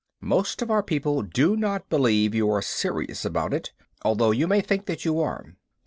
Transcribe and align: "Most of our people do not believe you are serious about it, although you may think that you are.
"Most 0.23 0.63
of 0.63 0.71
our 0.71 0.81
people 0.81 1.21
do 1.21 1.55
not 1.55 1.87
believe 1.87 2.33
you 2.33 2.49
are 2.49 2.63
serious 2.63 3.23
about 3.23 3.53
it, 3.53 3.71
although 4.03 4.31
you 4.31 4.47
may 4.47 4.59
think 4.59 4.87
that 4.87 5.05
you 5.05 5.19
are. 5.19 5.53